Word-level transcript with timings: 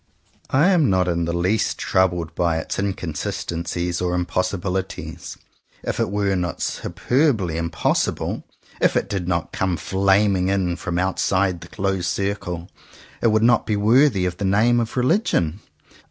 I 0.49 0.69
am 0.69 0.89
not 0.89 1.07
in 1.07 1.25
the 1.25 1.31
least 1.31 1.77
troubled 1.77 2.33
by 2.33 2.57
its 2.57 2.79
in 2.79 2.93
consistencies 2.93 4.01
or 4.01 4.15
impossibilities. 4.15 5.37
If 5.83 5.99
it 5.99 6.09
were 6.09 6.35
not 6.35 6.59
superbly 6.59 7.55
impossible, 7.55 8.43
if 8.79 8.95
it 8.97 9.07
did 9.07 9.27
not 9.27 9.51
come 9.51 9.77
56 9.77 9.91
JOHN 9.91 9.97
COWPER 10.01 10.05
POWYS 10.07 10.23
flaming 10.25 10.47
in, 10.47 10.75
from 10.75 10.97
outside 10.97 11.61
the 11.61 11.67
closed 11.67 12.07
circle, 12.07 12.67
it 13.21 13.27
would 13.27 13.43
not 13.43 13.67
be 13.67 13.75
worthy 13.75 14.25
of 14.25 14.37
the 14.37 14.43
name 14.45 14.79
of 14.79 14.97
religion. 14.97 15.59